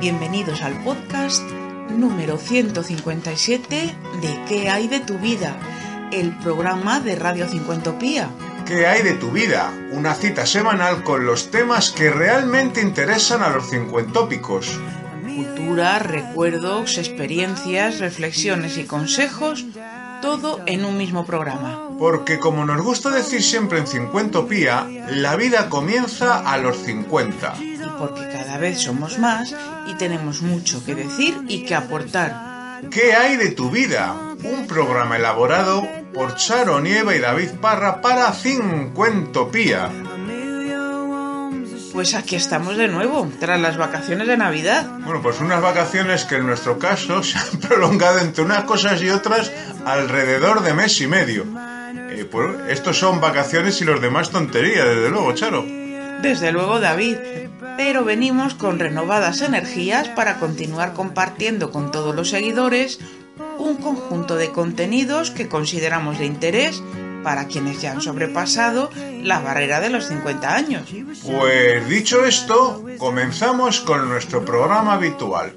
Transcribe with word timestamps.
Bienvenidos 0.00 0.62
al 0.62 0.80
podcast 0.84 1.42
número 1.90 2.38
157 2.38 3.96
de 4.22 4.40
¿Qué 4.46 4.70
hay 4.70 4.86
de 4.86 5.00
tu 5.00 5.18
vida? 5.18 5.56
El 6.12 6.38
programa 6.38 7.00
de 7.00 7.16
Radio 7.16 7.48
Cincuentopía. 7.48 8.30
¿Qué 8.64 8.86
hay 8.86 9.02
de 9.02 9.14
tu 9.14 9.32
vida? 9.32 9.72
Una 9.90 10.14
cita 10.14 10.46
semanal 10.46 11.02
con 11.02 11.26
los 11.26 11.50
temas 11.50 11.90
que 11.90 12.10
realmente 12.10 12.80
interesan 12.80 13.42
a 13.42 13.48
los 13.48 13.70
cincuentópicos. 13.70 14.78
Cultura, 15.24 15.98
recuerdos, 15.98 16.96
experiencias, 16.96 17.98
reflexiones 17.98 18.78
y 18.78 18.84
consejos, 18.84 19.66
todo 20.22 20.60
en 20.66 20.84
un 20.84 20.96
mismo 20.96 21.26
programa. 21.26 21.88
Porque 21.98 22.38
como 22.38 22.64
nos 22.64 22.82
gusta 22.82 23.10
decir 23.10 23.42
siempre 23.42 23.80
en 23.80 23.88
Cincuentopía, 23.88 24.86
la 25.10 25.34
vida 25.34 25.68
comienza 25.68 26.38
a 26.38 26.56
los 26.58 26.76
50. 26.84 27.54
Y 27.60 27.78
porque 27.98 28.37
cada 28.48 28.60
vez 28.60 28.80
somos 28.80 29.18
más 29.18 29.54
y 29.86 29.92
tenemos 29.96 30.40
mucho 30.40 30.82
que 30.82 30.94
decir 30.94 31.38
y 31.48 31.66
que 31.66 31.74
aportar. 31.74 32.80
¿Qué 32.90 33.12
hay 33.12 33.36
de 33.36 33.50
tu 33.50 33.70
vida? 33.70 34.16
Un 34.42 34.66
programa 34.66 35.16
elaborado 35.16 35.86
por 36.14 36.34
Charo 36.34 36.80
Nieva 36.80 37.14
y 37.14 37.18
David 37.18 37.50
Parra 37.60 38.00
para 38.00 38.32
Cincuentopía. 38.32 39.90
Pues 41.92 42.14
aquí 42.14 42.36
estamos 42.36 42.78
de 42.78 42.88
nuevo, 42.88 43.30
tras 43.38 43.60
las 43.60 43.76
vacaciones 43.76 44.26
de 44.26 44.38
Navidad. 44.38 44.86
Bueno, 45.00 45.20
pues 45.20 45.40
unas 45.40 45.60
vacaciones 45.60 46.24
que 46.24 46.36
en 46.36 46.46
nuestro 46.46 46.78
caso 46.78 47.22
se 47.22 47.36
han 47.36 47.60
prolongado 47.60 48.20
entre 48.20 48.44
unas 48.44 48.64
cosas 48.64 49.02
y 49.02 49.10
otras 49.10 49.52
alrededor 49.84 50.62
de 50.62 50.72
mes 50.72 50.98
y 51.02 51.06
medio. 51.06 51.44
Eh, 51.94 52.24
pues 52.24 52.56
estos 52.70 52.98
son 52.98 53.20
vacaciones 53.20 53.78
y 53.82 53.84
los 53.84 54.00
demás 54.00 54.30
tonterías, 54.30 54.86
desde 54.86 55.10
luego, 55.10 55.34
Charo. 55.34 55.77
Desde 56.22 56.52
luego, 56.52 56.80
David. 56.80 57.16
Pero 57.76 58.04
venimos 58.04 58.54
con 58.54 58.78
renovadas 58.78 59.40
energías 59.40 60.08
para 60.08 60.38
continuar 60.38 60.94
compartiendo 60.94 61.70
con 61.70 61.90
todos 61.90 62.14
los 62.14 62.30
seguidores 62.30 62.98
un 63.58 63.76
conjunto 63.76 64.36
de 64.36 64.50
contenidos 64.50 65.30
que 65.30 65.48
consideramos 65.48 66.18
de 66.18 66.26
interés 66.26 66.82
para 67.22 67.46
quienes 67.46 67.80
ya 67.80 67.92
han 67.92 68.00
sobrepasado 68.00 68.90
la 69.22 69.40
barrera 69.40 69.80
de 69.80 69.90
los 69.90 70.06
50 70.06 70.54
años. 70.54 70.82
Pues 71.24 71.88
dicho 71.88 72.24
esto, 72.24 72.84
comenzamos 72.98 73.80
con 73.80 74.08
nuestro 74.08 74.44
programa 74.44 74.94
habitual. 74.94 75.52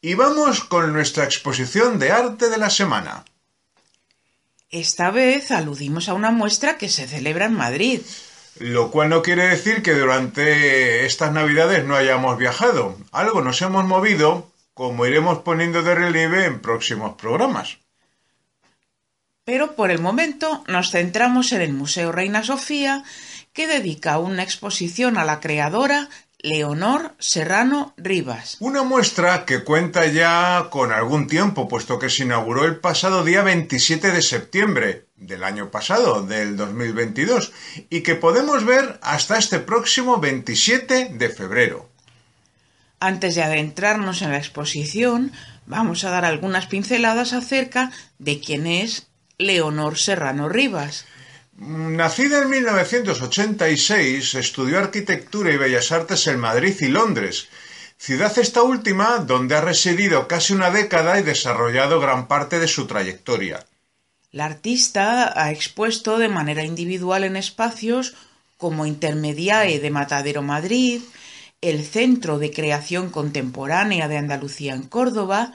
Y 0.00 0.14
vamos 0.14 0.64
con 0.64 0.92
nuestra 0.92 1.24
exposición 1.24 1.98
de 1.98 2.10
arte 2.10 2.50
de 2.50 2.58
la 2.58 2.70
semana. 2.70 3.24
Esta 4.70 5.10
vez 5.10 5.50
aludimos 5.50 6.08
a 6.08 6.14
una 6.14 6.30
muestra 6.30 6.78
que 6.78 6.88
se 6.88 7.06
celebra 7.06 7.44
en 7.46 7.54
Madrid. 7.54 8.00
Lo 8.58 8.90
cual 8.90 9.10
no 9.10 9.22
quiere 9.22 9.46
decir 9.46 9.82
que 9.82 9.92
durante 9.92 11.06
estas 11.06 11.32
navidades 11.32 11.84
no 11.84 11.94
hayamos 11.94 12.38
viajado. 12.38 12.96
Algo 13.12 13.42
nos 13.42 13.62
hemos 13.62 13.84
movido, 13.84 14.50
como 14.74 15.06
iremos 15.06 15.38
poniendo 15.40 15.82
de 15.82 15.94
relieve 15.94 16.46
en 16.46 16.60
próximos 16.60 17.14
programas. 17.14 17.78
Pero 19.44 19.74
por 19.74 19.90
el 19.90 20.00
momento 20.00 20.64
nos 20.66 20.90
centramos 20.90 21.52
en 21.52 21.62
el 21.62 21.72
Museo 21.72 22.12
Reina 22.12 22.42
Sofía, 22.42 23.04
que 23.52 23.66
dedica 23.66 24.18
una 24.18 24.42
exposición 24.42 25.18
a 25.18 25.24
la 25.24 25.40
creadora 25.40 26.08
Leonor 26.42 27.14
Serrano 27.20 27.94
Rivas. 27.96 28.56
Una 28.58 28.82
muestra 28.82 29.44
que 29.44 29.62
cuenta 29.62 30.06
ya 30.06 30.68
con 30.70 30.92
algún 30.92 31.28
tiempo, 31.28 31.68
puesto 31.68 32.00
que 32.00 32.10
se 32.10 32.24
inauguró 32.24 32.64
el 32.64 32.76
pasado 32.76 33.24
día 33.24 33.42
27 33.42 34.10
de 34.10 34.22
septiembre 34.22 35.06
del 35.16 35.44
año 35.44 35.70
pasado, 35.70 36.22
del 36.26 36.56
2022, 36.56 37.52
y 37.90 38.00
que 38.00 38.16
podemos 38.16 38.64
ver 38.64 38.98
hasta 39.02 39.38
este 39.38 39.60
próximo 39.60 40.18
27 40.18 41.10
de 41.14 41.28
febrero. 41.28 41.88
Antes 42.98 43.36
de 43.36 43.42
adentrarnos 43.42 44.22
en 44.22 44.32
la 44.32 44.38
exposición, 44.38 45.32
vamos 45.66 46.02
a 46.02 46.10
dar 46.10 46.24
algunas 46.24 46.66
pinceladas 46.66 47.32
acerca 47.32 47.92
de 48.18 48.40
quién 48.40 48.66
es 48.66 49.06
Leonor 49.38 49.96
Serrano 49.96 50.48
Rivas. 50.48 51.06
Nacida 51.58 52.42
en 52.42 52.50
1986, 52.50 54.34
estudió 54.34 54.78
arquitectura 54.78 55.52
y 55.52 55.58
bellas 55.58 55.92
artes 55.92 56.26
en 56.26 56.40
Madrid 56.40 56.74
y 56.80 56.88
Londres, 56.88 57.48
ciudad 57.98 58.36
esta 58.38 58.62
última 58.62 59.18
donde 59.18 59.54
ha 59.54 59.60
residido 59.60 60.26
casi 60.26 60.54
una 60.54 60.70
década 60.70 61.20
y 61.20 61.22
desarrollado 61.22 62.00
gran 62.00 62.26
parte 62.26 62.58
de 62.58 62.66
su 62.68 62.86
trayectoria. 62.86 63.64
La 64.32 64.46
artista 64.46 65.38
ha 65.40 65.52
expuesto 65.52 66.18
de 66.18 66.28
manera 66.28 66.64
individual 66.64 67.22
en 67.22 67.36
espacios 67.36 68.14
como 68.56 68.86
Intermediae 68.86 69.78
de 69.78 69.90
Matadero 69.90 70.42
Madrid, 70.42 71.02
el 71.60 71.84
Centro 71.84 72.38
de 72.38 72.50
Creación 72.50 73.10
Contemporánea 73.10 74.08
de 74.08 74.16
Andalucía 74.16 74.74
en 74.74 74.84
Córdoba 74.84 75.52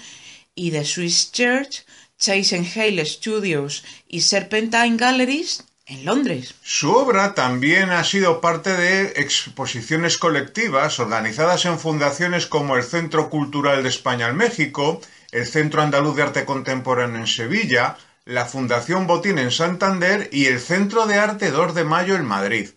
y 0.53 0.71
The 0.71 0.85
Swiss 0.85 1.31
Church, 1.31 1.85
Chase 2.19 2.65
Hale 2.75 3.03
Studios 3.05 3.83
y 4.07 4.21
Serpentine 4.21 4.95
Galleries 4.95 5.65
en 5.87 6.05
Londres. 6.05 6.55
Su 6.61 6.93
obra 6.93 7.33
también 7.33 7.91
ha 7.91 8.03
sido 8.03 8.41
parte 8.41 8.75
de 8.75 9.13
exposiciones 9.21 10.17
colectivas 10.17 10.99
organizadas 10.99 11.65
en 11.65 11.79
fundaciones 11.79 12.45
como 12.45 12.75
el 12.75 12.83
Centro 12.83 13.29
Cultural 13.29 13.83
de 13.83 13.89
España 13.89 14.27
en 14.27 14.35
México, 14.35 15.01
el 15.31 15.47
Centro 15.47 15.81
Andaluz 15.81 16.15
de 16.15 16.23
Arte 16.23 16.45
Contemporáneo 16.45 17.19
en 17.19 17.27
Sevilla, 17.27 17.97
la 18.25 18.45
Fundación 18.45 19.07
Botín 19.07 19.37
en 19.37 19.51
Santander 19.51 20.29
y 20.33 20.45
el 20.45 20.59
Centro 20.59 21.07
de 21.07 21.15
Arte 21.15 21.51
2 21.51 21.73
de 21.73 21.85
Mayo 21.85 22.15
en 22.15 22.25
Madrid. 22.25 22.69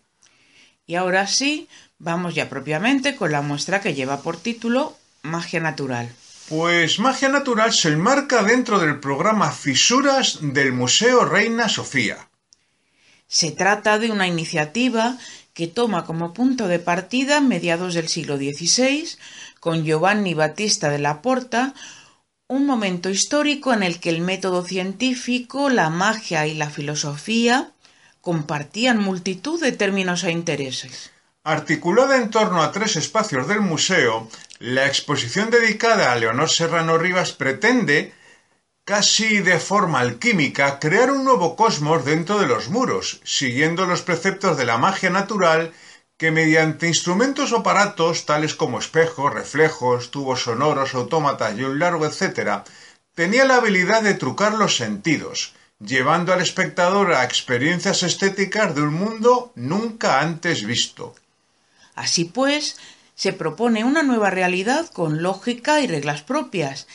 Y 0.87 0.95
ahora 0.95 1.27
sí, 1.27 1.69
vamos 1.99 2.35
ya 2.37 2.49
propiamente 2.49 3.17
con 3.17 3.33
la 3.33 3.43
muestra 3.43 3.81
que 3.81 3.95
lleva 3.95 4.23
por 4.23 4.37
título 4.37 4.97
Magia 5.23 5.61
Natural. 5.61 6.09
Pues 6.49 6.99
Magia 6.99 7.29
Natural 7.29 7.73
se 7.73 7.89
enmarca 7.89 8.43
dentro 8.43 8.79
del 8.79 8.99
programa 9.01 9.51
Fisuras 9.51 10.39
del 10.41 10.73
Museo 10.73 11.25
Reina 11.25 11.69
Sofía. 11.69 12.30
Se 13.31 13.53
trata 13.53 14.01
de 14.01 14.11
una 14.11 14.27
iniciativa 14.27 15.17
que 15.55 15.69
toma 15.69 16.05
como 16.05 16.35
punto 16.35 16.67
de 16.67 16.81
partida 16.81 17.41
mediados 17.41 17.95
del 17.95 18.09
siglo 18.09 18.37
XVI, 18.37 19.07
con 19.61 19.85
Giovanni 19.85 20.35
Battista 20.35 20.91
de 20.91 20.99
la 20.99 21.23
Porta, 21.23 21.73
un 22.49 22.67
momento 22.67 23.09
histórico 23.09 23.73
en 23.73 23.85
el 23.85 24.01
que 24.01 24.11
el 24.11 24.21
método 24.21 24.65
científico, 24.65 25.71
la 25.71 25.91
magia 25.91 26.49
y 26.49 26.55
la 26.55 26.71
filosofía 26.71 27.71
compartían 28.21 28.99
multitud 28.99 29.63
de 29.63 29.71
términos 29.71 30.25
e 30.25 30.33
intereses. 30.33 31.13
Articulada 31.45 32.17
en 32.17 32.31
torno 32.31 32.65
a 32.65 32.73
tres 32.73 32.97
espacios 32.97 33.47
del 33.47 33.61
museo, 33.61 34.29
la 34.59 34.89
exposición 34.89 35.51
dedicada 35.51 36.11
a 36.11 36.17
Leonor 36.17 36.51
Serrano 36.51 36.99
Rivas 36.99 37.31
pretende 37.31 38.13
casi 38.85 39.41
de 39.41 39.59
forma 39.59 40.01
alquímica, 40.01 40.79
crear 40.79 41.11
un 41.11 41.25
nuevo 41.25 41.57
cosmos 41.57 42.05
dentro 42.05 42.39
de 42.39 42.47
los 42.47 42.69
muros, 42.69 43.21
siguiendo 43.25 43.87
los 43.87 44.03
preceptos 44.03 44.57
de 44.57 44.65
la 44.65 44.79
magia 44.79 45.11
natural 45.11 45.73
que 46.17 46.31
mediante 46.31 46.87
instrumentos 46.87 47.53
o 47.53 47.59
aparatos 47.59 48.27
tales 48.27 48.55
como 48.55 48.79
espejos, 48.79 49.33
reflejos, 49.33 50.11
tubos 50.11 50.43
sonoros, 50.43 50.95
autómatas 50.95 51.57
y 51.57 51.63
un 51.63 51.79
largo 51.79 52.05
etcétera, 52.05 52.65
tenía 53.15 53.45
la 53.47 53.57
habilidad 53.57 54.03
de 54.03 54.15
trucar 54.15 54.55
los 54.55 54.77
sentidos, 54.77 55.55
llevando 55.79 56.33
al 56.33 56.43
espectador 56.43 57.15
a 57.15 57.25
experiencias 57.25 58.03
estéticas 58.03 58.75
de 58.75 58.83
un 58.83 58.93
mundo 58.93 59.53
nunca 59.55 60.21
antes 60.21 60.67
visto. 60.67 61.15
Así 61.95 62.25
pues, 62.25 62.77
se 63.15 63.33
propone 63.33 63.85
una 63.85 64.03
nueva 64.03 64.31
realidad 64.31 64.91
con 64.93 65.23
lógica 65.23 65.81
y 65.81 65.87
reglas 65.87 66.23
propias, 66.23 66.87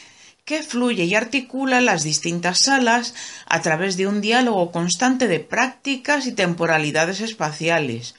que 0.45 0.61
fluye 0.61 1.05
y 1.05 1.15
articula 1.15 1.81
las 1.81 2.03
distintas 2.03 2.59
salas 2.59 3.15
a 3.47 3.61
través 3.63 3.97
de 3.97 4.05
un 4.05 4.21
diálogo 4.21 4.71
constante 4.71 5.27
de 5.27 5.39
prácticas 5.39 6.27
y 6.27 6.33
temporalidades 6.33 7.19
espaciales, 7.19 8.13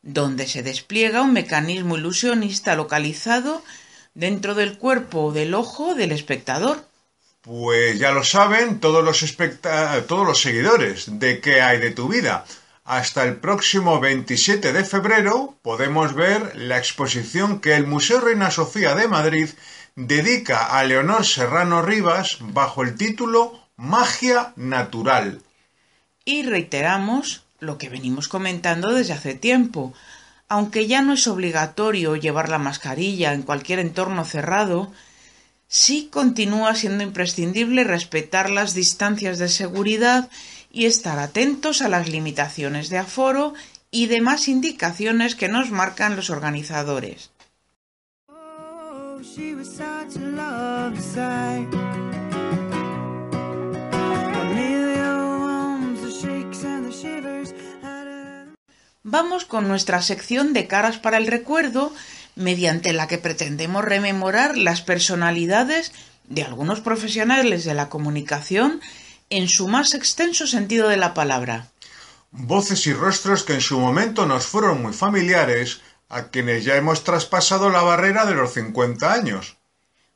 donde 0.00 0.46
se 0.46 0.62
despliega 0.62 1.20
un 1.20 1.34
mecanismo 1.34 1.98
ilusionista 1.98 2.76
localizado 2.76 3.62
dentro 4.14 4.54
del 4.54 4.78
cuerpo 4.78 5.24
o 5.24 5.32
del 5.32 5.52
ojo 5.52 5.94
del 5.94 6.12
espectador. 6.12 6.82
Pues 7.42 7.98
ya 7.98 8.10
lo 8.10 8.24
saben 8.24 8.80
todos 8.80 9.04
los, 9.04 9.36
todos 10.06 10.26
los 10.26 10.40
seguidores 10.40 11.18
de 11.20 11.40
qué 11.40 11.60
hay 11.60 11.78
de 11.78 11.90
tu 11.90 12.08
vida. 12.08 12.46
Hasta 12.84 13.24
el 13.24 13.36
próximo 13.36 14.00
27 14.00 14.72
de 14.72 14.84
febrero 14.84 15.56
podemos 15.60 16.14
ver 16.14 16.56
la 16.56 16.78
exposición 16.78 17.60
que 17.60 17.74
el 17.74 17.86
Museo 17.86 18.20
Reina 18.20 18.50
Sofía 18.50 18.94
de 18.94 19.08
Madrid 19.08 19.50
dedica 19.96 20.78
a 20.78 20.84
Leonor 20.84 21.24
Serrano 21.24 21.80
Rivas 21.80 22.36
bajo 22.40 22.82
el 22.82 22.96
título 22.96 23.58
Magia 23.76 24.52
Natural. 24.54 25.40
Y 26.26 26.42
reiteramos 26.42 27.44
lo 27.60 27.78
que 27.78 27.88
venimos 27.88 28.28
comentando 28.28 28.92
desde 28.92 29.14
hace 29.14 29.34
tiempo. 29.34 29.94
Aunque 30.48 30.86
ya 30.86 31.00
no 31.00 31.14
es 31.14 31.26
obligatorio 31.26 32.14
llevar 32.14 32.50
la 32.50 32.58
mascarilla 32.58 33.32
en 33.32 33.42
cualquier 33.42 33.78
entorno 33.78 34.26
cerrado, 34.26 34.92
sí 35.66 36.10
continúa 36.12 36.74
siendo 36.74 37.02
imprescindible 37.02 37.82
respetar 37.82 38.50
las 38.50 38.74
distancias 38.74 39.38
de 39.38 39.48
seguridad 39.48 40.28
y 40.70 40.84
estar 40.84 41.18
atentos 41.18 41.80
a 41.80 41.88
las 41.88 42.10
limitaciones 42.10 42.90
de 42.90 42.98
aforo 42.98 43.54
y 43.90 44.08
demás 44.08 44.46
indicaciones 44.48 45.34
que 45.36 45.48
nos 45.48 45.70
marcan 45.70 46.16
los 46.16 46.28
organizadores. 46.28 47.30
Vamos 59.02 59.44
con 59.44 59.68
nuestra 59.68 60.00
sección 60.00 60.52
de 60.54 60.66
caras 60.66 60.98
para 60.98 61.18
el 61.18 61.26
recuerdo, 61.26 61.92
mediante 62.34 62.94
la 62.94 63.08
que 63.08 63.18
pretendemos 63.18 63.84
rememorar 63.84 64.56
las 64.56 64.80
personalidades 64.80 65.92
de 66.28 66.42
algunos 66.42 66.80
profesionales 66.80 67.64
de 67.64 67.74
la 67.74 67.90
comunicación 67.90 68.80
en 69.28 69.48
su 69.48 69.68
más 69.68 69.92
extenso 69.92 70.46
sentido 70.46 70.88
de 70.88 70.96
la 70.96 71.12
palabra. 71.12 71.68
Voces 72.30 72.86
y 72.86 72.92
rostros 72.92 73.42
que 73.42 73.54
en 73.54 73.60
su 73.60 73.78
momento 73.78 74.24
nos 74.24 74.46
fueron 74.46 74.82
muy 74.82 74.92
familiares, 74.92 75.80
a 76.08 76.28
quienes 76.28 76.64
ya 76.64 76.76
hemos 76.76 77.04
traspasado 77.04 77.70
la 77.70 77.82
barrera 77.82 78.26
de 78.26 78.34
los 78.34 78.52
50 78.54 79.12
años. 79.12 79.56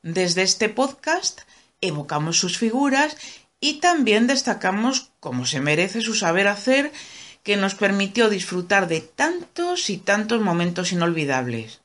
Desde 0.03 0.43
este 0.43 0.69
podcast 0.69 1.43
evocamos 1.81 2.39
sus 2.39 2.59
figuras 2.59 3.17
y 3.61 3.81
también 3.81 4.27
destacamos 4.27 5.13
cómo 5.21 5.47
se 5.47 5.61
merece 5.61 6.01
su 6.01 6.15
saber 6.15 6.49
hacer 6.49 6.93
que 7.43 7.57
nos 7.57 7.75
permitió 7.75 8.29
disfrutar 8.29 8.89
de 8.89 9.01
tantos 9.01 9.91
y 9.91 9.99
tantos 9.99 10.41
momentos 10.41 10.93
inolvidables. 10.93 11.81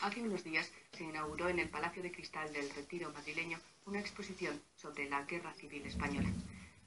Hace 0.00 0.20
unos 0.20 0.44
días 0.44 0.70
se 0.96 1.04
inauguró 1.04 1.48
en 1.48 1.58
el 1.58 1.68
Palacio 1.68 2.02
de 2.02 2.12
Cristal 2.12 2.52
del 2.52 2.70
Retiro 2.70 3.10
madrileño 3.12 3.58
una 3.86 4.00
exposición 4.00 4.60
sobre 4.76 5.08
la 5.08 5.22
Guerra 5.22 5.52
Civil 5.54 5.84
Española. 5.86 6.28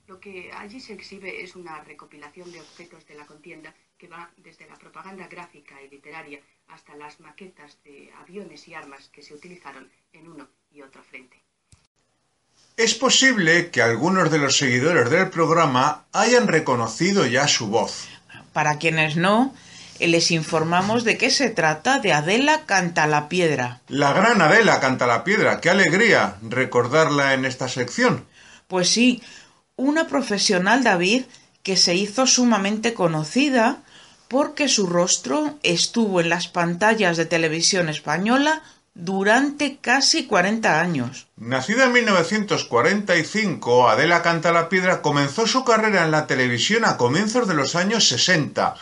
Lo 0.08 0.20
que 0.20 0.52
allí 0.54 0.80
se 0.80 0.94
exhibe 0.94 1.44
es 1.44 1.56
una 1.56 1.84
recopilación 1.84 2.52
de 2.52 2.62
objetos 2.62 3.06
de 3.08 3.16
la 3.16 3.26
contienda 3.26 3.74
que 3.98 4.08
va 4.08 4.30
desde 4.38 4.68
la 4.68 4.76
propaganda 4.76 5.28
gráfica 5.28 5.76
y 5.82 5.90
literaria 5.90 6.40
hasta 6.68 6.96
las 6.96 7.20
maquetas 7.20 7.78
de 7.84 8.12
aviones 8.22 8.68
y 8.68 8.74
armas 8.74 9.10
que 9.12 9.24
se 9.24 9.34
utilizaron 9.34 9.90
en 10.14 10.28
uno 10.28 10.48
y 10.72 10.82
otro 10.82 11.02
frente. 11.04 11.42
Es 12.76 12.94
posible 12.94 13.72
que 13.72 13.82
algunos 13.82 14.30
de 14.30 14.38
los 14.38 14.58
seguidores 14.58 15.10
del 15.10 15.30
programa 15.30 16.06
hayan 16.14 16.48
reconocido 16.48 17.26
ya 17.26 17.48
su 17.48 17.68
voz. 17.68 18.08
Para 18.54 18.78
quienes 18.78 19.16
no, 19.16 19.54
les 20.00 20.30
informamos 20.30 21.04
de 21.04 21.18
que 21.18 21.32
se 21.32 21.50
trata 21.50 22.00
de 22.00 22.14
Adela 22.14 22.66
Canta 22.66 23.08
la 23.08 23.30
Piedra. 23.30 23.82
La 23.88 24.14
gran 24.14 24.42
Adela 24.42 24.80
Canta 24.80 25.08
la 25.08 25.24
Piedra, 25.24 25.60
qué 25.60 25.72
alegría 25.72 26.36
recordarla 26.44 27.34
en 27.34 27.46
esta 27.46 27.68
sección. 27.68 28.26
Pues 28.68 28.90
sí, 28.90 29.24
una 29.76 30.08
profesional, 30.08 30.84
David, 30.84 31.24
que 31.64 31.78
se 31.78 31.96
hizo 31.96 32.28
sumamente 32.28 32.94
conocida 32.94 33.84
porque 34.28 34.68
su 34.68 34.88
rostro 34.88 35.58
estuvo 35.64 36.22
en 36.22 36.30
las 36.30 36.48
pantallas 36.48 37.18
de 37.18 37.26
televisión 37.26 37.90
española 37.90 38.64
durante 38.94 39.78
casi 39.78 40.26
40 40.26 40.82
años. 40.82 41.28
Nacida 41.38 41.86
en 41.86 41.94
1945, 41.94 43.90
Adela 43.90 44.22
Canta 44.22 44.52
la 44.52 44.70
Piedra 44.70 45.02
comenzó 45.02 45.46
su 45.46 45.64
carrera 45.64 46.04
en 46.04 46.12
la 46.12 46.26
televisión 46.26 46.84
a 46.84 46.98
comienzos 46.98 47.48
de 47.48 47.54
los 47.54 47.76
años 47.76 48.08
60, 48.10 48.76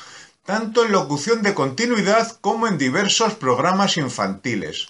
tanto 0.46 0.86
en 0.86 0.94
locución 0.94 1.42
de 1.42 1.54
continuidad 1.54 2.32
como 2.40 2.68
en 2.68 2.78
diversos 2.78 3.34
programas 3.34 3.98
infantiles. 3.98 4.88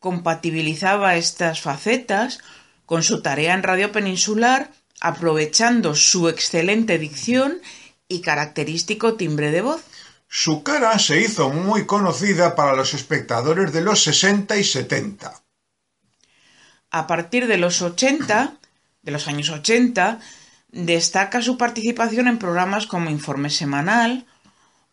Compatibilizaba 0.00 1.16
estas 1.16 1.60
facetas 1.60 2.40
con 2.86 3.02
su 3.02 3.22
tarea 3.22 3.54
en 3.54 3.62
Radio 3.62 3.92
Peninsular 3.92 4.70
aprovechando 5.00 5.94
su 5.94 6.28
excelente 6.28 6.98
dicción 6.98 7.60
y 8.08 8.20
característico 8.20 9.14
timbre 9.14 9.50
de 9.50 9.60
voz. 9.60 9.82
Su 10.28 10.62
cara 10.62 10.98
se 10.98 11.20
hizo 11.20 11.50
muy 11.50 11.86
conocida 11.86 12.54
para 12.56 12.74
los 12.74 12.94
espectadores 12.94 13.72
de 13.72 13.82
los 13.82 14.02
60 14.02 14.56
y 14.56 14.64
70. 14.64 15.42
A 16.90 17.06
partir 17.06 17.46
de 17.46 17.58
los 17.58 17.82
80, 17.82 18.54
de 19.02 19.12
los 19.12 19.28
años 19.28 19.50
80, 19.50 20.20
destaca 20.68 21.42
su 21.42 21.56
participación 21.56 22.28
en 22.28 22.38
programas 22.38 22.86
como 22.86 23.10
Informe 23.10 23.50
Semanal 23.50 24.26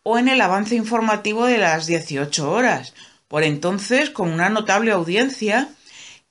o 0.02 0.18
en 0.18 0.28
el 0.28 0.40
avance 0.40 0.74
informativo 0.74 1.46
de 1.46 1.58
las 1.58 1.86
18 1.86 2.50
horas, 2.50 2.94
por 3.28 3.42
entonces 3.42 4.10
con 4.10 4.30
una 4.30 4.48
notable 4.48 4.92
audiencia 4.92 5.68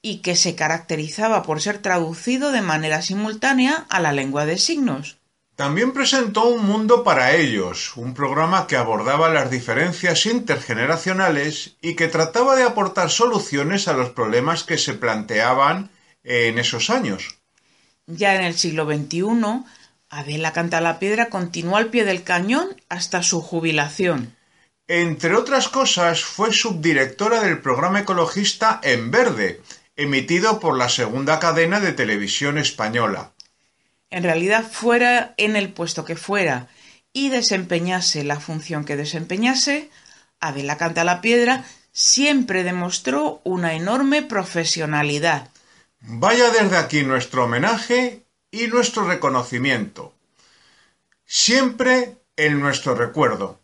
y 0.02 0.20
que 0.20 0.36
se 0.36 0.56
caracterizaba 0.56 1.44
por 1.44 1.62
ser 1.62 1.80
traducido 1.80 2.52
de 2.52 2.62
manera 2.62 3.02
simultánea 3.02 3.86
a 3.90 4.00
la 4.00 4.14
lengua 4.14 4.46
de 4.46 4.58
signos. 4.58 5.18
También 5.56 5.94
presentó 5.94 6.48
Un 6.48 6.66
Mundo 6.66 7.04
para 7.06 7.34
Ellos, 7.34 7.96
un 7.96 8.14
programa 8.14 8.68
que 8.68 8.76
abordaba 8.76 9.30
las 9.30 9.50
diferencias 9.50 10.26
intergeneracionales 10.26 11.78
y 11.82 11.96
que 11.96 12.10
trataba 12.10 12.58
de 12.58 12.64
aportar 12.64 13.10
soluciones 13.10 13.88
a 13.88 13.94
los 13.94 14.10
problemas 14.10 14.66
que 14.66 14.78
se 14.78 14.96
planteaban 14.96 15.92
en 16.26 16.60
esos 16.60 16.90
años. 16.90 17.38
Ya 18.06 18.36
en 18.36 18.44
el 18.44 18.56
siglo 18.56 18.86
XXI, 18.86 19.64
Adela 20.10 20.52
Canta 20.52 20.82
la 20.82 21.00
Piedra 21.00 21.30
continuó 21.30 21.78
al 21.78 21.88
pie 21.88 22.04
del 22.04 22.24
cañón 22.24 22.76
hasta 22.90 23.24
su 23.24 23.42
jubilación. 23.42 24.36
Entre 24.88 25.36
otras 25.36 25.70
cosas, 25.70 26.22
fue 26.22 26.52
subdirectora 26.52 27.40
del 27.42 27.60
programa 27.60 28.02
ecologista 28.02 28.82
En 28.84 29.10
Verde, 29.10 29.62
emitido 29.96 30.60
por 30.60 30.78
la 30.78 30.90
segunda 30.90 31.40
cadena 31.40 31.80
de 31.80 31.94
televisión 31.94 32.58
española. 32.58 33.32
En 34.10 34.24
realidad, 34.24 34.64
fuera 34.70 35.34
en 35.38 35.56
el 35.56 35.70
puesto 35.74 36.06
que 36.06 36.16
fuera 36.16 36.68
y 37.14 37.30
desempeñase 37.30 38.24
la 38.24 38.40
función 38.40 38.86
que 38.86 38.98
desempeñase, 38.98 39.90
Adela 40.40 40.78
Canta 40.78 41.04
la 41.04 41.22
Piedra 41.22 41.66
siempre 41.92 42.64
demostró 42.64 43.42
una 43.46 43.74
enorme 43.74 44.22
profesionalidad. 44.22 45.50
Vaya 46.02 46.52
desde 46.52 46.78
aquí 46.78 47.04
nuestro 47.04 47.46
homenaje 47.46 48.26
y 48.52 48.68
nuestro 48.68 49.08
reconocimiento. 49.08 50.14
Siempre 51.26 52.18
en 52.36 52.60
nuestro 52.60 52.96
recuerdo. 52.96 53.60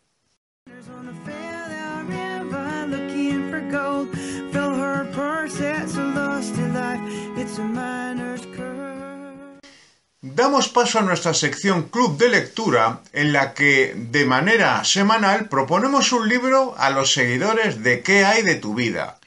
Damos 10.41 10.69
paso 10.69 10.97
a 10.97 11.03
nuestra 11.03 11.35
sección 11.35 11.89
Club 11.89 12.17
de 12.17 12.27
Lectura, 12.27 13.03
en 13.13 13.31
la 13.31 13.53
que, 13.53 13.93
de 13.95 14.25
manera 14.25 14.83
semanal, 14.83 15.47
proponemos 15.49 16.11
un 16.13 16.27
libro 16.27 16.73
a 16.79 16.89
los 16.89 17.13
seguidores 17.13 17.83
de 17.83 18.01
¿Qué 18.01 18.25
hay 18.25 18.41
de 18.41 18.55
tu 18.55 18.73
vida? 18.73 19.19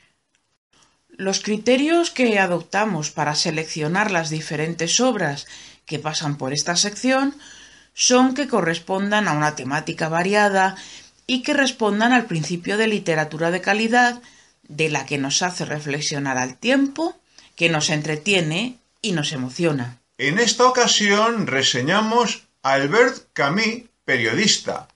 Los 1.10 1.38
criterios 1.38 2.10
que 2.10 2.40
adoptamos 2.40 3.12
para 3.12 3.36
seleccionar 3.36 4.10
las 4.10 4.28
diferentes 4.28 4.98
obras 4.98 5.46
que 5.86 6.00
pasan 6.00 6.36
por 6.36 6.52
esta 6.52 6.74
sección 6.74 7.36
son 7.92 8.34
que 8.34 8.48
correspondan 8.48 9.28
a 9.28 9.34
una 9.34 9.54
temática 9.54 10.08
variada 10.08 10.74
y 11.28 11.42
que 11.42 11.54
respondan 11.54 12.12
al 12.12 12.24
principio 12.24 12.76
de 12.76 12.88
literatura 12.88 13.52
de 13.52 13.60
calidad 13.60 14.20
de 14.66 14.88
la 14.88 15.06
que 15.06 15.18
nos 15.18 15.42
hace 15.42 15.64
reflexionar 15.64 16.38
al 16.38 16.56
tiempo, 16.56 17.16
que 17.54 17.68
nos 17.68 17.90
entretiene 17.90 18.78
y 19.00 19.12
nos 19.12 19.30
emociona. 19.30 20.00
En 20.16 20.38
esta 20.38 20.68
ocasión 20.68 21.48
reseñamos 21.48 22.46
Albert 22.62 23.32
Camus, 23.32 23.90
periodista, 24.04 24.86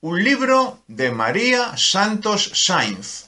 un 0.00 0.24
libro 0.24 0.82
de 0.88 1.12
María 1.12 1.76
Santos 1.76 2.50
Sainz. 2.54 3.26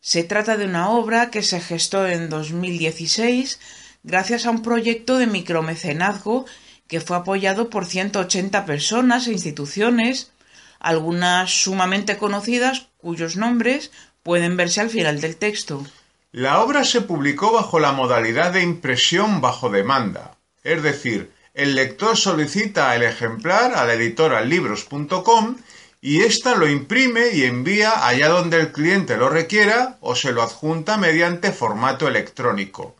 Se 0.00 0.22
trata 0.22 0.56
de 0.56 0.66
una 0.66 0.90
obra 0.90 1.32
que 1.32 1.42
se 1.42 1.60
gestó 1.60 2.06
en 2.06 2.28
2016 2.28 3.58
gracias 4.04 4.46
a 4.46 4.50
un 4.50 4.62
proyecto 4.62 5.18
de 5.18 5.26
micromecenazgo 5.26 6.46
que 6.86 7.00
fue 7.00 7.16
apoyado 7.16 7.68
por 7.68 7.84
180 7.84 8.64
personas 8.64 9.26
e 9.26 9.32
instituciones, 9.32 10.30
algunas 10.78 11.50
sumamente 11.50 12.16
conocidas 12.16 12.86
cuyos 12.98 13.36
nombres 13.36 13.90
pueden 14.22 14.56
verse 14.56 14.80
al 14.80 14.90
final 14.90 15.20
del 15.20 15.34
texto. 15.34 15.84
La 16.30 16.62
obra 16.62 16.84
se 16.84 17.00
publicó 17.00 17.50
bajo 17.50 17.80
la 17.80 17.90
modalidad 17.90 18.52
de 18.52 18.62
impresión 18.62 19.40
bajo 19.40 19.68
demanda, 19.68 20.33
es 20.64 20.82
decir, 20.82 21.30
el 21.52 21.76
lector 21.76 22.16
solicita 22.16 22.96
el 22.96 23.04
ejemplar 23.04 23.74
a 23.74 23.84
la 23.84 23.94
editora 23.94 24.40
libros.com 24.40 25.56
y 26.00 26.22
ésta 26.22 26.56
lo 26.56 26.68
imprime 26.68 27.28
y 27.32 27.44
envía 27.44 28.06
allá 28.06 28.28
donde 28.28 28.58
el 28.58 28.72
cliente 28.72 29.16
lo 29.16 29.28
requiera 29.28 29.96
o 30.00 30.16
se 30.16 30.32
lo 30.32 30.42
adjunta 30.42 30.96
mediante 30.96 31.52
formato 31.52 32.08
electrónico. 32.08 32.96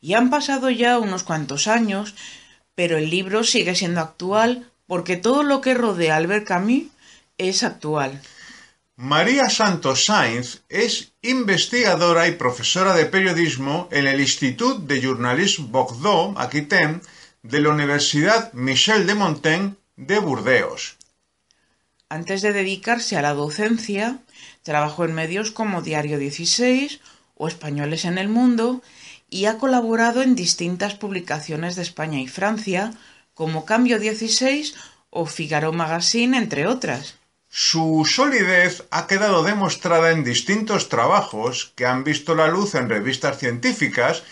Y 0.00 0.14
han 0.14 0.30
pasado 0.30 0.68
ya 0.70 0.98
unos 0.98 1.24
cuantos 1.24 1.66
años, 1.66 2.14
pero 2.74 2.98
el 2.98 3.08
libro 3.08 3.42
sigue 3.44 3.74
siendo 3.74 4.00
actual 4.00 4.70
porque 4.86 5.16
todo 5.16 5.42
lo 5.42 5.60
que 5.60 5.74
rodea 5.74 6.16
Albert 6.16 6.46
Camus 6.46 6.84
es 7.38 7.62
actual. 7.62 8.20
María 8.98 9.50
Santos 9.50 10.06
Sainz 10.06 10.62
es 10.70 11.12
investigadora 11.20 12.28
y 12.28 12.32
profesora 12.32 12.94
de 12.94 13.04
periodismo 13.04 13.88
en 13.92 14.06
el 14.06 14.22
Institut 14.22 14.86
de 14.86 15.02
Journalisme 15.02 15.66
Bordeaux, 15.68 16.34
Aquitaine, 16.38 17.02
de 17.42 17.60
la 17.60 17.68
Universidad 17.68 18.54
Michel 18.54 19.06
de 19.06 19.14
Montaigne 19.14 19.74
de 19.96 20.18
Burdeos. 20.18 20.96
Antes 22.08 22.40
de 22.40 22.54
dedicarse 22.54 23.18
a 23.18 23.22
la 23.22 23.34
docencia, 23.34 24.20
trabajó 24.62 25.04
en 25.04 25.14
medios 25.14 25.50
como 25.50 25.82
Diario 25.82 26.18
16 26.18 27.00
o 27.34 27.48
Españoles 27.48 28.06
en 28.06 28.16
el 28.16 28.30
Mundo 28.30 28.82
y 29.28 29.44
ha 29.44 29.58
colaborado 29.58 30.22
en 30.22 30.34
distintas 30.34 30.94
publicaciones 30.94 31.76
de 31.76 31.82
España 31.82 32.18
y 32.18 32.28
Francia, 32.28 32.94
como 33.34 33.66
Cambio 33.66 33.98
16 33.98 34.74
o 35.10 35.26
Figaro 35.26 35.74
Magazine, 35.74 36.38
entre 36.38 36.66
otras. 36.66 37.16
Su 37.58 38.04
solidez 38.04 38.84
ha 38.90 39.06
quedado 39.06 39.42
demostrada 39.42 40.10
en 40.10 40.24
distintos 40.24 40.90
trabajos 40.90 41.72
que 41.74 41.86
han 41.86 42.04
visto 42.04 42.34
la 42.34 42.48
luz 42.48 42.74
en 42.74 42.90
revistas 42.90 43.38
científicas 43.38 44.24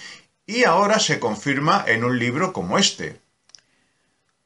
y 0.46 0.64
ahora 0.64 0.98
se 0.98 1.20
confirma 1.20 1.82
en 1.88 2.04
un 2.04 2.18
libro 2.18 2.52
como 2.52 2.76
este. 2.76 3.18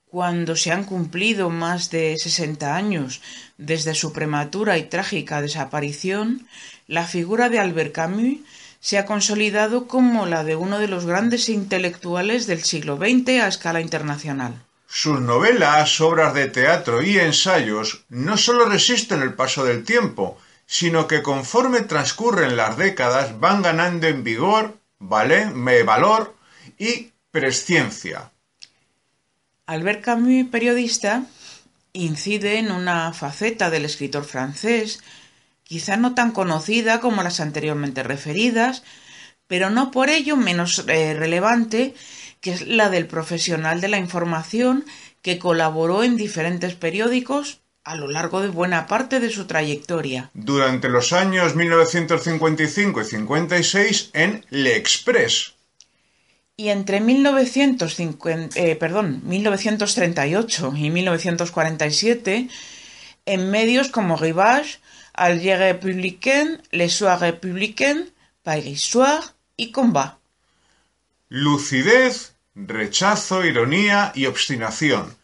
Cuando 0.07 0.55
se 0.55 0.71
han 0.71 0.85
cumplido 0.85 1.51
más 1.51 1.91
de 1.91 2.17
60 2.17 2.77
años 2.77 3.21
desde 3.57 3.97
su 3.97 4.13
prematura 4.13 4.79
y 4.79 4.85
trágica 4.85 5.43
desaparición, 5.43 6.47
la 6.87 7.05
figura 7.05 7.49
de 7.49 7.59
Albert 7.59 7.93
Camus 7.93 8.39
se 8.79 8.97
ha 8.97 9.07
consolidado 9.07 9.89
como 9.89 10.25
la 10.25 10.45
de 10.45 10.55
uno 10.55 10.79
de 10.79 10.87
los 10.87 11.05
grandes 11.05 11.49
intelectuales 11.49 12.47
del 12.47 12.63
siglo 12.63 12.97
XX 12.97 13.41
a 13.43 13.49
escala 13.49 13.81
internacional. 13.81 14.68
Sus 14.91 15.21
novelas, 15.21 16.01
obras 16.01 16.33
de 16.33 16.49
teatro 16.49 17.03
y 17.03 17.19
ensayos 17.19 18.07
no 18.09 18.39
solo 18.39 18.65
resisten 18.65 19.21
el 19.21 19.35
paso 19.35 19.65
del 19.65 19.85
tiempo, 19.85 20.39
sino 20.67 21.07
que 21.07 21.23
conforme 21.23 21.83
transcurren 21.83 22.57
las 22.57 22.79
décadas 22.79 23.39
van 23.39 23.61
ganando 23.61 24.07
en 24.07 24.25
vigor, 24.25 24.79
valor 24.99 26.35
y 26.79 27.13
presciencia. 27.31 28.33
Albert 29.67 30.03
Camus, 30.03 30.47
periodista, 30.51 31.27
incide 31.93 32.59
en 32.59 32.73
una 32.73 33.13
faceta 33.13 33.69
del 33.69 33.85
escritor 33.85 34.25
francés, 34.25 35.01
quizá 35.65 35.99
no 35.99 36.15
tan 36.15 36.33
conocida 36.33 37.01
como 37.01 37.23
las 37.23 37.41
anteriormente 37.41 38.03
referidas, 38.03 38.83
pero 39.47 39.69
no 39.69 39.91
por 39.91 40.09
ello 40.09 40.37
menos 40.37 40.83
eh, 40.89 41.15
relevante, 41.15 41.95
que 42.41 42.53
es 42.53 42.67
la 42.67 42.89
del 42.91 43.07
profesional 43.07 43.81
de 43.81 43.89
la 43.89 43.99
información 43.99 44.85
que 45.23 45.39
colaboró 45.39 46.05
en 46.05 46.17
diferentes 46.17 46.75
periódicos 46.75 47.61
a 47.85 47.97
lo 47.97 48.09
largo 48.09 48.43
de 48.43 48.49
buena 48.49 48.87
parte 48.87 49.19
de 49.19 49.31
su 49.31 49.47
trayectoria. 49.47 50.31
Durante 50.35 50.89
los 50.89 51.13
años 51.13 51.57
1955 51.57 53.01
y 53.01 53.05
56 53.05 54.11
en 54.13 54.45
Le 54.51 54.77
Express, 54.77 55.55
y 56.61 56.71
entre 56.71 57.01
1950, 57.01 58.59
eh, 58.61 58.75
perdón, 58.75 59.23
1938 59.25 60.73
y 60.77 60.91
1947, 60.91 62.49
en 63.27 63.51
medios 63.53 63.89
como 63.91 64.17
Rivage, 64.17 64.81
Alger 65.15 65.61
Républicain, 65.61 66.61
Le 66.73 66.89
Soir 66.89 67.21
Républicain, 67.21 68.11
Paris 68.43 68.81
Soir 68.81 69.21
y 69.57 69.71
Combat. 69.71 70.17
Lucidez, 71.29 72.35
rechazo, 72.55 73.45
ironía 73.45 74.13
y 74.15 74.27
obstinación. 74.27 75.17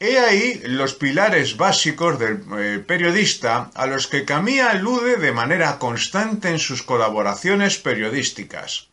He 0.00 0.18
ahí 0.18 0.60
los 0.64 0.94
pilares 0.94 1.56
básicos 1.56 2.18
del 2.18 2.44
eh, 2.58 2.78
periodista 2.78 3.70
a 3.74 3.86
los 3.86 4.06
que 4.06 4.24
Camilla 4.24 4.70
alude 4.70 5.16
de 5.16 5.32
manera 5.32 5.78
constante 5.78 6.50
en 6.50 6.58
sus 6.58 6.82
colaboraciones 6.82 7.78
periodísticas. 7.78 8.88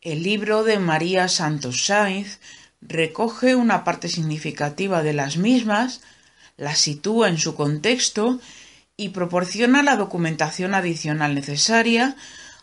El 0.00 0.22
libro 0.22 0.64
de 0.64 0.78
María 0.78 1.28
Santos 1.28 1.84
Sainz 1.84 2.38
recoge 2.80 3.54
una 3.54 3.84
parte 3.84 4.08
significativa 4.08 5.02
de 5.02 5.12
las 5.12 5.36
mismas, 5.36 6.00
las 6.56 6.78
sitúa 6.78 7.28
en 7.28 7.38
su 7.38 7.54
contexto 7.54 8.40
y 8.96 9.10
proporciona 9.10 9.82
la 9.82 9.96
documentación 9.96 10.74
adicional 10.74 11.34
necesaria 11.34 12.16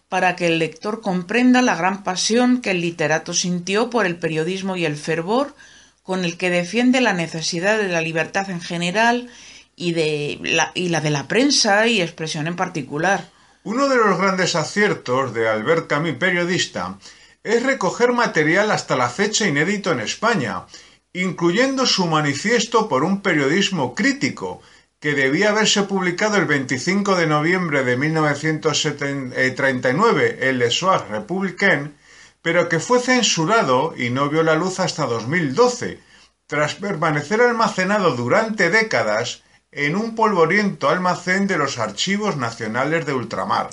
para 0.10 0.36
que 0.36 0.48
el 0.48 0.60
lector 0.60 1.02
comprenda 1.02 1.62
la 1.62 1.76
gran 1.76 2.04
pasión 2.04 2.62
que 2.62 2.72
el 2.72 2.82
literato 2.82 3.34
sintió 3.34 3.90
por 3.90 4.06
el 4.06 4.18
periodismo 4.18 4.76
y 4.76 4.86
el 4.86 4.98
fervor 4.98 5.56
con 6.04 6.26
el 6.26 6.38
que 6.38 6.50
defiende 6.50 7.00
la 7.00 7.14
necesidad 7.14 7.78
de 7.78 7.88
la 7.88 8.02
libertad 8.02 8.50
en 8.50 8.62
general 8.62 9.30
y, 9.76 9.94
de 9.94 10.40
la, 10.42 10.72
y 10.74 10.90
la 10.90 11.02
de 11.02 11.12
la 11.12 11.28
prensa 11.28 11.86
y 11.86 12.02
expresión 12.02 12.48
en 12.48 12.56
particular. 12.56 13.30
Uno 13.64 13.88
de 13.88 13.98
los 13.98 14.18
grandes 14.18 14.56
aciertos 14.56 15.34
de 15.36 15.48
Albert 15.48 15.88
Camus 15.88 16.16
periodista 16.16 16.98
es 17.44 17.62
recoger 17.62 18.12
material 18.12 18.72
hasta 18.72 18.96
la 18.96 19.10
fecha 19.10 19.48
inédito 19.48 19.92
en 19.92 20.00
España, 20.00 20.66
incluyendo 21.14 21.86
su 21.86 22.08
manifiesto 22.08 22.90
por 22.90 23.04
un 23.04 23.22
periodismo 23.22 23.94
crítico, 23.94 24.62
que 25.00 25.14
debía 25.14 25.50
haberse 25.50 25.84
publicado 25.84 26.38
el 26.38 26.46
25 26.46 27.16
de 27.16 27.28
noviembre 27.28 27.86
de 27.86 27.96
1939 27.96 30.40
en 30.42 30.60
Le 30.60 30.72
Soir 30.72 31.06
Républicain, 31.10 31.96
pero 32.42 32.68
que 32.68 32.80
fue 32.80 33.00
censurado 33.00 33.94
y 33.98 34.10
no 34.10 34.28
vio 34.30 34.44
la 34.44 34.56
luz 34.56 34.82
hasta 34.82 35.06
2012, 35.06 36.00
tras 36.48 36.76
permanecer 36.76 37.40
almacenado 37.42 38.14
durante 38.16 38.70
décadas 38.70 39.44
en 39.72 39.96
un 39.96 40.16
polvoriento 40.16 40.90
almacén 40.90 41.48
de 41.48 41.58
los 41.58 41.78
archivos 41.78 42.36
nacionales 42.38 43.06
de 43.06 43.14
ultramar. 43.14 43.70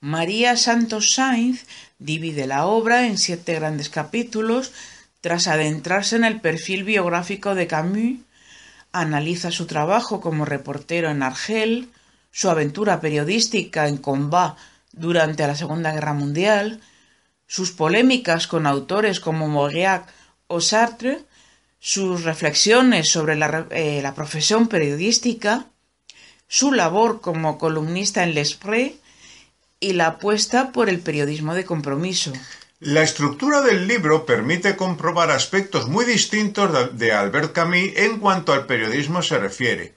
María 0.00 0.56
Santos 0.56 1.14
Sainz 1.14 1.66
divide 1.98 2.46
la 2.46 2.66
obra 2.66 3.06
en 3.06 3.18
siete 3.18 3.54
grandes 3.54 3.90
capítulos 3.90 4.72
tras 5.20 5.48
adentrarse 5.48 6.16
en 6.16 6.24
el 6.24 6.40
perfil 6.40 6.84
biográfico 6.84 7.54
de 7.54 7.66
Camus, 7.66 8.20
analiza 9.00 9.50
su 9.50 9.66
trabajo 9.66 10.20
como 10.20 10.44
reportero 10.44 11.10
en 11.10 11.22
Argel, 11.22 11.90
su 12.30 12.50
aventura 12.50 13.00
periodística 13.00 13.88
en 13.88 13.96
Combat 13.98 14.56
durante 14.92 15.46
la 15.46 15.54
Segunda 15.54 15.92
Guerra 15.92 16.12
Mundial, 16.12 16.80
sus 17.46 17.72
polémicas 17.72 18.46
con 18.46 18.66
autores 18.66 19.20
como 19.20 19.48
Mauriac 19.48 20.06
o 20.46 20.60
Sartre, 20.60 21.24
sus 21.78 22.24
reflexiones 22.24 23.08
sobre 23.08 23.36
la, 23.36 23.66
eh, 23.70 24.00
la 24.02 24.14
profesión 24.14 24.68
periodística, 24.68 25.66
su 26.48 26.72
labor 26.72 27.20
como 27.20 27.58
columnista 27.58 28.24
en 28.24 28.34
L'Esprit 28.34 28.96
y 29.78 29.92
la 29.92 30.06
apuesta 30.06 30.72
por 30.72 30.88
el 30.88 31.00
periodismo 31.00 31.54
de 31.54 31.64
compromiso. 31.64 32.32
La 32.80 33.00
estructura 33.00 33.62
del 33.62 33.88
libro 33.88 34.26
permite 34.26 34.76
comprobar 34.76 35.30
aspectos 35.30 35.88
muy 35.88 36.04
distintos 36.04 36.98
de 36.98 37.10
Albert 37.10 37.52
Camus 37.54 37.92
en 37.96 38.20
cuanto 38.20 38.52
al 38.52 38.66
periodismo 38.66 39.22
se 39.22 39.38
refiere. 39.38 39.94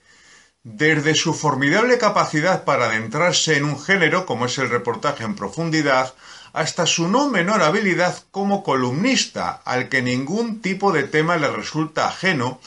Desde 0.64 1.14
su 1.14 1.34
formidable 1.34 1.98
capacidad 1.98 2.64
para 2.64 2.86
adentrarse 2.86 3.58
en 3.58 3.66
un 3.66 3.78
género 3.78 4.26
como 4.26 4.46
es 4.46 4.58
el 4.60 4.70
reportaje 4.70 5.26
en 5.26 5.36
profundidad, 5.36 6.14
hasta 6.54 6.86
su 6.86 7.10
no 7.10 7.28
menor 7.28 7.64
habilidad 7.64 8.18
como 8.32 8.64
columnista, 8.64 9.62
al 9.66 9.90
que 9.90 10.02
ningún 10.02 10.62
tipo 10.62 10.94
de 10.94 11.04
tema 11.04 11.36
le 11.36 11.50
resulta 11.50 12.08
ajeno, 12.08 12.62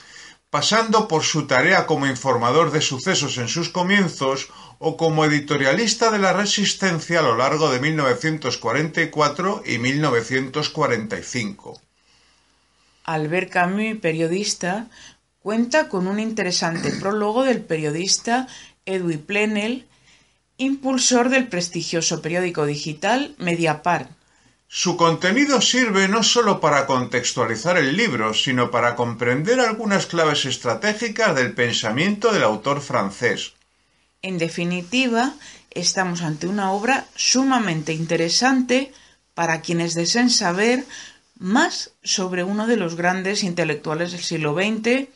pasando 0.51 1.09
por 1.09 1.23
su 1.23 1.47
tarea 1.47 1.87
como 1.87 2.07
informador 2.07 2.71
de 2.71 2.83
sucesos 2.83 3.39
en 3.39 3.49
sus 3.49 3.71
comienzos 3.71 4.51
o 4.85 4.97
como 4.97 5.25
editorialista 5.25 6.11
de 6.11 6.19
la 6.19 6.33
Resistencia 6.33 7.21
a 7.21 7.23
lo 7.23 7.37
largo 7.37 7.71
de 7.71 7.79
1944 7.79 9.63
y 9.65 9.79
1945. 9.79 11.81
Albert 13.05 13.51
Camus, 13.51 14.01
periodista, 14.01 14.89
cuenta 15.39 15.89
con 15.89 16.09
un 16.09 16.19
interesante 16.19 16.91
prólogo 17.01 17.45
del 17.45 17.61
periodista 17.61 18.49
Edwin 18.85 19.23
Plenel, 19.23 19.87
impulsor 20.57 21.29
del 21.29 21.47
prestigioso 21.47 22.21
periódico 22.21 22.67
digital 22.67 23.37
Mediapart. 23.39 24.11
Su 24.67 24.97
contenido 24.97 25.61
sirve 25.61 26.09
no 26.09 26.25
solo 26.25 26.59
para 26.59 26.87
contextualizar 26.87 27.79
el 27.79 27.97
libro, 27.97 28.35
sino 28.35 28.73
para 28.73 28.97
comprender 28.97 29.61
algunas 29.61 30.07
claves 30.07 30.45
estratégicas 30.45 31.37
del 31.37 31.55
pensamiento 31.55 32.33
del 32.33 32.43
autor 32.43 32.81
francés. 32.81 33.53
En 34.23 34.39
definitiva, 34.39 35.35
estamos 35.71 36.23
ante 36.23 36.47
una 36.47 36.73
obra 36.73 37.07
sumamente 37.17 37.93
interesante 37.93 38.93
para 39.35 39.61
quienes 39.61 39.95
deseen 39.95 40.31
saber 40.31 40.85
más 41.39 41.91
sobre 42.05 42.45
uno 42.45 42.69
de 42.69 42.77
los 42.77 42.95
grandes 42.95 43.43
intelectuales 43.43 44.13
del 44.13 44.23
siglo 44.23 44.55
XX, 44.55 45.09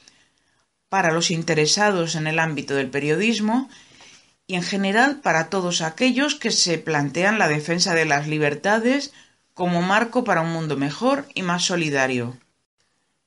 para 0.88 1.12
los 1.12 1.30
interesados 1.30 2.14
en 2.16 2.26
el 2.26 2.38
ámbito 2.38 2.74
del 2.74 2.90
periodismo 2.90 3.68
y 4.46 4.54
en 4.54 4.62
general 4.62 5.20
para 5.20 5.50
todos 5.50 5.82
aquellos 5.82 6.34
que 6.34 6.50
se 6.50 6.78
plantean 6.78 7.38
la 7.38 7.48
defensa 7.48 7.94
de 7.94 8.04
las 8.04 8.28
libertades 8.28 9.12
como 9.54 9.82
marco 9.82 10.24
para 10.24 10.42
un 10.42 10.52
mundo 10.52 10.76
mejor 10.76 11.26
y 11.34 11.42
más 11.42 11.64
solidario. 11.64 12.36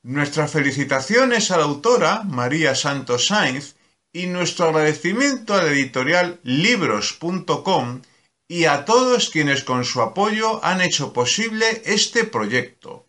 Nuestras 0.03 0.51
felicitaciones 0.51 1.51
a 1.51 1.57
la 1.57 1.63
autora 1.63 2.23
María 2.23 2.75
Santos 2.75 3.27
Sainz 3.27 3.75
y 4.11 4.27
nuestro 4.27 4.69
agradecimiento 4.69 5.53
a 5.53 5.63
la 5.63 5.71
editorial 5.71 6.39
libros.com 6.43 8.01
y 8.47 8.65
a 8.65 8.85
todos 8.85 9.29
quienes 9.29 9.63
con 9.63 9.85
su 9.85 10.01
apoyo 10.01 10.63
han 10.65 10.81
hecho 10.81 11.13
posible 11.13 11.83
este 11.85 12.23
proyecto. 12.23 13.05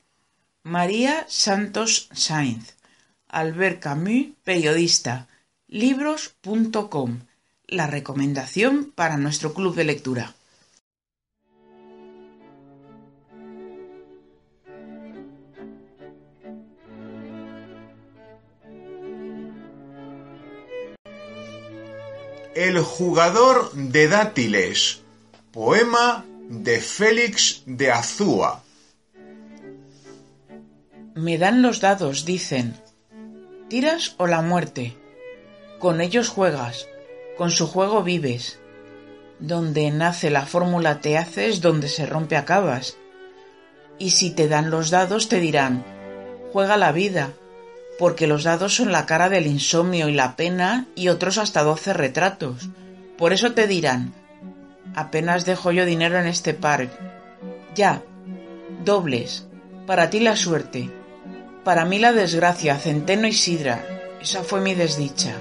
María 0.63 1.25
Santos 1.29 2.09
Sainz, 2.13 2.77
Albert 3.29 3.81
Camus, 3.81 4.27
periodista, 4.45 5.29
libros.com, 5.69 7.21
la 7.67 7.87
recomendación 7.87 8.93
para 8.95 9.17
nuestro 9.17 9.55
club 9.55 9.75
de 9.75 9.85
lectura. 9.85 10.35
El 22.61 22.79
jugador 22.81 23.73
de 23.73 24.07
dátiles. 24.07 25.01
Poema 25.51 26.27
de 26.51 26.79
Félix 26.79 27.63
de 27.65 27.91
Azúa. 27.91 28.63
Me 31.15 31.39
dan 31.39 31.63
los 31.63 31.81
dados, 31.81 32.27
dicen. 32.27 32.77
¿Tiras 33.71 34.15
o 34.19 34.27
la 34.27 34.43
muerte? 34.43 34.95
Con 35.79 36.03
ellos 36.03 36.29
juegas, 36.29 36.87
con 37.39 37.51
su 37.51 37.67
juego 37.67 38.03
vives. 38.03 38.59
Donde 39.39 39.91
nace 39.91 40.29
la 40.29 40.45
fórmula 40.45 41.01
te 41.01 41.17
haces, 41.17 41.63
donde 41.63 41.89
se 41.89 42.05
rompe 42.05 42.37
acabas. 42.37 42.99
Y 43.99 44.11
si 44.11 44.33
te 44.33 44.49
dan 44.49 44.69
los 44.69 44.91
dados 44.91 45.31
te 45.31 45.41
dirán, 45.41 45.83
juega 46.53 46.77
la 46.77 46.93
vida, 46.93 47.33
porque 48.01 48.27
los 48.27 48.45
dados 48.45 48.77
son 48.77 48.93
la 48.93 49.05
cara 49.05 49.29
del 49.29 49.47
insomnio 49.47 50.09
y 50.09 50.15
la 50.15 50.35
pena 50.35 50.87
y 50.95 51.09
otros 51.09 51.37
hasta 51.37 51.63
doce 51.63 51.93
retratos. 51.93 52.71
Por 53.19 53.35
eso 53.35 53.53
te 53.53 53.67
dirán, 53.67 54.15
apenas 54.95 55.45
dejo 55.45 55.71
yo 55.71 55.85
dinero 55.85 56.19
en 56.19 56.27
este 56.27 56.55
par. 56.55 56.89
Ya, 57.75 58.03
dobles, 58.87 59.47
para 59.87 60.09
ti 60.09 60.19
la 60.19 60.35
suerte, 60.35 60.89
para 61.63 61.85
mí 61.85 61.99
la 61.99 62.15
desgracia, 62.15 62.79
centeno 62.79 63.27
y 63.27 63.35
sidra, 63.35 63.85
esa 64.23 64.45
fue 64.45 64.63
mi 64.63 64.75
desdicha. 64.75 65.35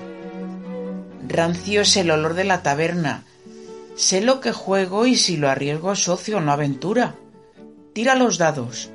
Rancio 1.30 1.84
es 1.84 1.96
el 1.96 2.12
olor 2.12 2.34
de 2.34 2.44
la 2.44 2.62
taberna, 2.62 3.24
sé 3.96 4.20
lo 4.20 4.42
que 4.42 4.52
juego 4.52 5.06
y 5.06 5.16
si 5.16 5.38
lo 5.38 5.50
arriesgo 5.50 5.94
es 5.94 6.04
socio, 6.04 6.42
no 6.42 6.52
aventura. 6.52 7.16
Tira 7.94 8.16
los 8.16 8.38
dados. 8.38 8.92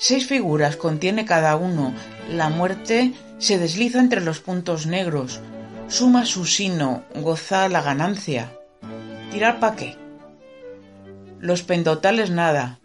Seis 0.00 0.28
figuras 0.28 0.76
contiene 0.76 1.24
cada 1.24 1.56
uno, 1.56 1.92
la 2.30 2.50
muerte 2.50 3.14
se 3.38 3.58
desliza 3.58 3.98
entre 3.98 4.20
los 4.20 4.38
puntos 4.38 4.86
negros, 4.86 5.40
suma 5.88 6.24
su 6.24 6.44
sino, 6.44 7.02
goza 7.16 7.68
la 7.68 7.82
ganancia. 7.82 8.56
¿Tirar 9.32 9.58
pa' 9.58 9.74
qué? 9.74 9.96
Los 11.40 11.64
pendotales 11.64 12.30
nada. 12.30 12.78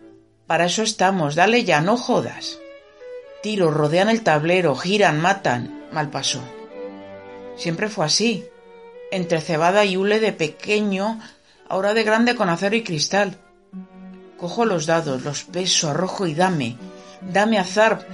Para 0.48 0.66
eso 0.66 0.82
estamos, 0.82 1.36
dale 1.36 1.64
ya, 1.64 1.82
no 1.82 1.98
jodas. 1.98 2.58
Tiros, 3.44 3.72
rodean 3.72 4.10
el 4.10 4.24
tablero, 4.24 4.76
giran, 4.76 5.22
matan. 5.22 5.84
Mal 5.92 6.10
pasó. 6.10 6.42
Siempre 7.58 7.90
fue 7.90 8.06
así. 8.06 8.46
Entre 9.12 9.40
cebada 9.40 9.86
y 9.86 9.98
hule 9.98 10.20
de 10.20 10.34
pequeño, 10.34 11.20
ahora 11.70 11.94
de 11.94 12.04
grande 12.04 12.36
con 12.36 12.50
acero 12.50 12.76
y 12.76 12.84
cristal. 12.84 13.38
Cojo 14.40 14.66
los 14.66 14.88
dados, 14.88 15.24
los 15.24 15.44
peso, 15.44 15.92
arrojo 15.92 16.26
y 16.26 16.34
dame. 16.34 16.78
Dame 17.32 17.58
azar, 17.58 18.06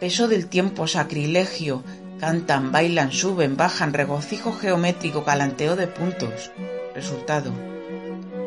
peso 0.00 0.28
del 0.28 0.48
tiempo, 0.48 0.86
sacrilegio, 0.86 1.82
cantan, 2.18 2.72
bailan, 2.72 3.12
suben, 3.12 3.56
bajan, 3.56 3.92
regocijo 3.92 4.52
geométrico, 4.52 5.24
calanteo 5.24 5.76
de 5.76 5.86
puntos. 5.86 6.50
Resultado. 6.94 7.52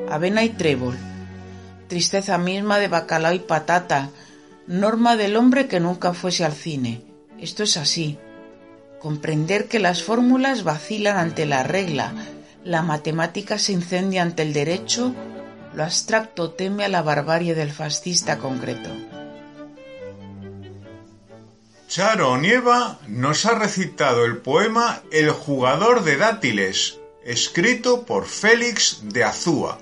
Avena 0.10 0.43
y 0.43 0.49
trébol. 0.49 0.97
Tristeza 1.88 2.38
misma 2.38 2.79
de 2.79 2.88
bacalao 2.88 3.34
y 3.34 3.39
patata. 3.39 4.10
Norma 4.67 5.15
del 5.15 5.36
hombre 5.36 5.67
que 5.67 5.79
nunca 5.79 6.13
fuese 6.13 6.45
al 6.45 6.53
cine. 6.53 7.01
Esto 7.39 7.63
es 7.63 7.77
así. 7.77 8.17
Comprender 9.01 9.67
que 9.67 9.79
las 9.79 10.03
fórmulas 10.03 10.63
vacilan 10.63 11.17
ante 11.17 11.45
la 11.45 11.63
regla, 11.63 12.13
la 12.63 12.81
matemática 12.81 13.60
se 13.60 13.73
incendia 13.73 14.23
ante 14.23 14.41
el 14.43 14.53
derecho, 14.53 15.13
lo 15.73 15.84
abstracto 15.84 16.51
teme 16.51 16.86
a 16.86 16.89
la 16.89 17.01
barbarie 17.01 17.53
del 17.53 17.71
fascista 17.71 18.38
concreto. 18.38 18.89
Charo 21.95 22.36
Nieva 22.36 22.99
nos 23.08 23.45
ha 23.45 23.58
recitado 23.58 24.25
el 24.25 24.39
poema 24.39 25.01
El 25.12 25.29
jugador 25.29 26.03
de 26.03 26.17
dátiles, 26.17 26.99
escrito 27.23 28.03
por 28.05 28.25
Félix 28.25 28.99
de 29.13 29.23
Azúa. 29.23 29.77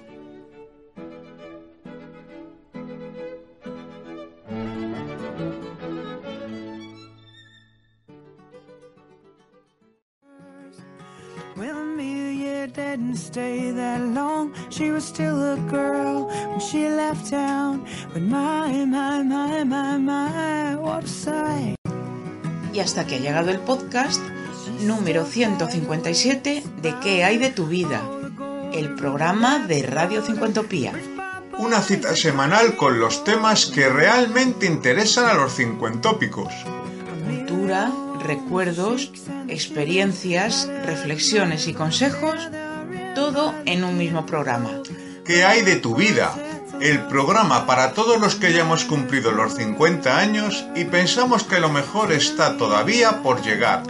Didn't 12.75 13.17
stay 13.17 13.71
that 13.71 14.01
long. 14.01 14.53
She 14.69 14.89
was 14.91 15.03
still 15.03 15.53
a 15.53 15.57
girl 15.69 16.27
when 16.49 16.59
she 16.59 16.87
left 16.89 17.29
town. 17.29 17.85
But 18.13 18.21
my, 18.23 18.85
my, 18.85 19.21
my, 19.21 19.63
my, 19.63 19.97
my, 19.97 20.75
what 20.75 21.03
a 21.03 21.07
sight. 21.07 21.75
Y 22.73 22.79
hasta 22.79 23.05
que 23.05 23.15
ha 23.15 23.19
llegado 23.19 23.51
el 23.51 23.59
podcast 23.59 24.19
número 24.81 25.25
157 25.25 26.63
de 26.81 26.95
¿Qué 27.01 27.23
hay 27.23 27.37
de 27.37 27.51
tu 27.51 27.67
vida? 27.67 28.01
El 28.73 28.95
programa 28.95 29.59
de 29.59 29.83
Radio 29.83 30.23
Cincuentopía. 30.23 30.93
Una 31.59 31.81
cita 31.81 32.15
semanal 32.15 32.75
con 32.75 32.99
los 32.99 33.23
temas 33.23 33.67
que 33.67 33.89
realmente 33.89 34.65
interesan 34.65 35.27
a 35.27 35.35
los 35.35 35.55
cincuentópicos. 35.55 36.51
Cultura, 37.25 37.91
recuerdos, 38.23 39.11
experiencias, 39.47 40.67
reflexiones 40.83 41.67
y 41.67 41.73
consejos, 41.73 42.49
todo 43.13 43.53
en 43.65 43.83
un 43.83 43.99
mismo 43.99 44.25
programa. 44.25 44.81
¿Qué 45.23 45.43
hay 45.43 45.61
de 45.61 45.75
tu 45.75 45.95
vida? 45.95 46.35
El 46.83 47.07
programa 47.07 47.65
para 47.65 47.93
todos 47.93 48.19
los 48.19 48.35
que 48.35 48.51
ya 48.51 48.59
hemos 48.59 48.83
cumplido 48.83 49.31
los 49.31 49.55
50 49.55 50.17
años 50.17 50.65
y 50.75 50.83
pensamos 50.83 51.45
que 51.45 51.61
lo 51.61 51.69
mejor 51.69 52.11
está 52.11 52.57
todavía 52.57 53.23
por 53.23 53.41
llegar. 53.41 53.83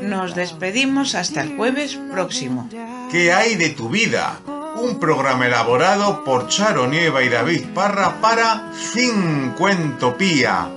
Nos 0.00 0.36
despedimos 0.36 1.16
hasta 1.16 1.42
el 1.42 1.56
jueves 1.56 1.98
próximo. 2.08 2.68
¿Qué 3.10 3.32
hay 3.32 3.56
de 3.56 3.70
tu 3.70 3.88
vida? 3.88 4.38
Un 4.76 5.00
programa 5.00 5.48
elaborado 5.48 6.22
por 6.22 6.46
Charo 6.46 6.86
Nieva 6.86 7.24
y 7.24 7.30
David 7.30 7.64
Parra 7.74 8.20
para 8.20 8.70
Cincuentopía. 8.92 10.68